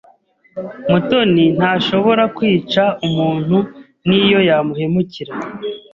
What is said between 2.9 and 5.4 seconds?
umuntu niyo yamuhemukira.